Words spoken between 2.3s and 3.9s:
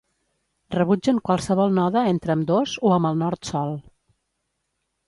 ambdós o amb el Nord sol.